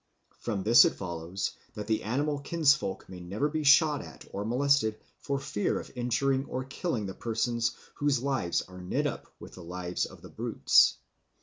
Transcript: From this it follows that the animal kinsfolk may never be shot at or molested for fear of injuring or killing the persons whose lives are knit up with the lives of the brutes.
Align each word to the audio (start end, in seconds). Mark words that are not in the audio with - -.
From 0.39 0.63
this 0.63 0.83
it 0.83 0.95
follows 0.95 1.51
that 1.75 1.85
the 1.85 2.01
animal 2.01 2.39
kinsfolk 2.39 3.07
may 3.07 3.19
never 3.19 3.47
be 3.49 3.63
shot 3.63 4.01
at 4.01 4.25
or 4.31 4.43
molested 4.43 4.97
for 5.19 5.37
fear 5.37 5.79
of 5.79 5.91
injuring 5.95 6.45
or 6.45 6.63
killing 6.63 7.05
the 7.05 7.13
persons 7.13 7.75
whose 7.93 8.23
lives 8.23 8.63
are 8.63 8.81
knit 8.81 9.05
up 9.05 9.31
with 9.39 9.53
the 9.53 9.63
lives 9.63 10.07
of 10.07 10.23
the 10.23 10.29
brutes. 10.29 10.97